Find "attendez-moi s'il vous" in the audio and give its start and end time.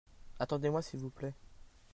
0.39-1.11